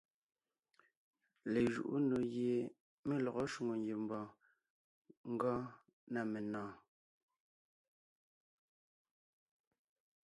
[1.53, 2.53] Lejuʼú nò gie
[3.07, 4.27] mé lɔgɔ shwòŋo ngiembɔɔn
[5.39, 5.63] gɔɔn
[6.13, 6.73] na menɔ̀ɔn.